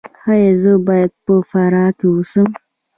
[0.31, 2.47] ایا زه باید په فراه کې اوسم؟